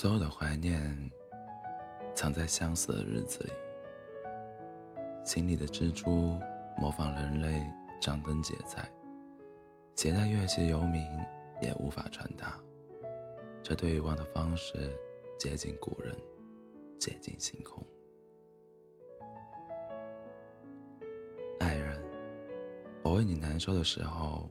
[0.00, 0.80] 所有的怀念，
[2.14, 3.52] 藏在相似的日子里。
[5.26, 6.40] 心里的蜘蛛
[6.78, 7.62] 模仿人类
[8.00, 8.90] 张灯结彩，
[9.94, 11.06] 携带乐器游民
[11.60, 12.58] 也无法传达
[13.62, 14.90] 这对望的方式，
[15.38, 16.16] 接近古人，
[16.98, 17.86] 接近星空。
[21.58, 22.02] 爱人，
[23.02, 24.48] 我为你难受的时候，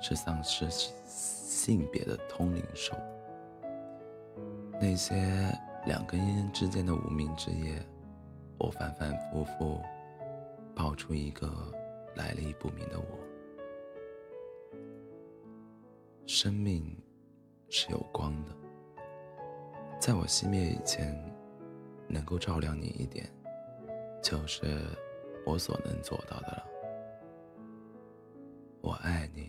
[0.00, 2.96] 是丧失性别的通灵兽。
[4.82, 5.14] 那些
[5.86, 7.80] 两根烟之间的无名之夜，
[8.58, 9.80] 我反反复复
[10.74, 11.48] 爆出一个
[12.16, 13.06] 来历不明的我。
[16.26, 17.00] 生命
[17.68, 18.50] 是有光的，
[20.00, 21.16] 在我熄灭以前，
[22.08, 23.24] 能够照亮你一点，
[24.20, 24.80] 就是
[25.46, 26.66] 我所能做到的了。
[28.80, 29.48] 我爱你，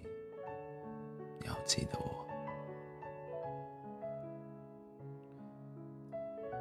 [1.39, 2.23] 你要记得我。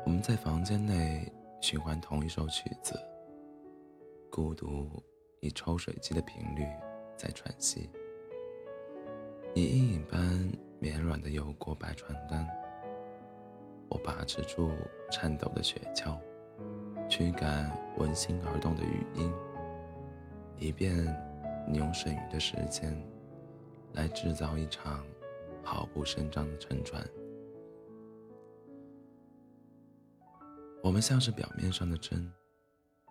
[0.05, 2.99] 我们在房间内循环同一首曲子，
[4.31, 5.03] 孤独
[5.41, 6.67] 以抽水机的频率
[7.17, 7.89] 在喘息。
[9.55, 10.21] 你阴影般
[10.81, 12.47] 绵软的游过白床单，
[13.89, 14.73] 我把持住
[15.11, 16.19] 颤抖的雪橇，
[17.09, 19.33] 驱赶闻心而动的语音，
[20.57, 20.97] 以便
[21.69, 22.93] 你用剩余的时间
[23.93, 25.07] 来制造一场
[25.63, 27.01] 毫不声张的沉船。
[30.83, 32.29] 我们像是表面上的针，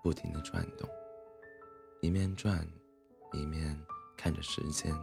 [0.03, 0.89] 不停的转动，
[2.01, 2.67] 一面转，
[3.31, 3.81] 一面
[4.17, 4.93] 看着时间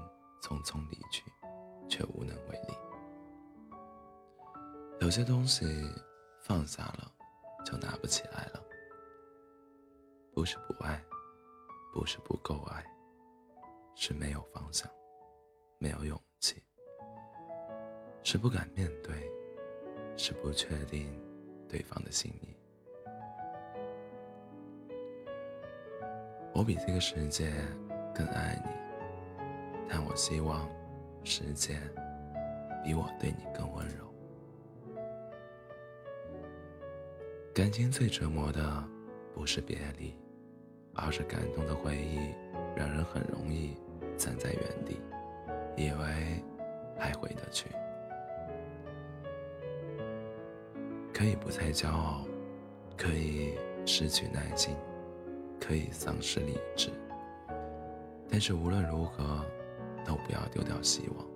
[0.42, 1.24] 匆匆离去，
[1.88, 2.74] 却无能为力。
[5.00, 5.64] 有些东西
[6.42, 7.10] 放下了，
[7.64, 8.62] 就拿不起来了。
[10.34, 11.02] 不是不爱，
[11.94, 12.84] 不是不够爱，
[13.96, 14.86] 是没有方向，
[15.78, 16.62] 没有勇气，
[18.22, 19.26] 是不敢面对，
[20.18, 21.18] 是不确定
[21.66, 22.57] 对方的心意。
[26.58, 27.52] 我比这个世界
[28.12, 28.70] 更爱你，
[29.88, 30.68] 但我希望
[31.22, 31.78] 世界
[32.82, 34.12] 比我对你更温柔。
[37.54, 38.84] 感情最折磨的
[39.32, 40.12] 不是别离，
[40.94, 42.34] 而是感动的回忆，
[42.74, 43.76] 让人很容易
[44.16, 45.00] 站在原地，
[45.76, 46.42] 以为
[46.98, 47.68] 还回得去。
[51.14, 52.26] 可以不再骄傲，
[52.96, 54.74] 可以失去耐心。
[55.60, 56.90] 可以丧失理智，
[58.30, 59.44] 但是无论如何，
[60.04, 61.26] 都不要丢掉希望。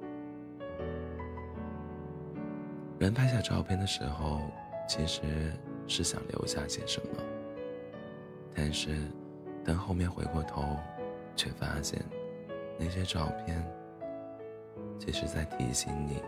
[2.99, 4.41] 人拍下照片的时候，
[4.89, 5.53] 其实
[5.87, 7.23] 是想留下些什么，
[8.55, 8.97] 但是
[9.65, 10.77] 等后面回过头，
[11.35, 12.01] 却发现
[12.79, 13.65] 那些照片，
[14.99, 16.23] 其实在提醒你，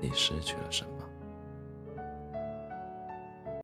[0.00, 1.07] 你失去了什么。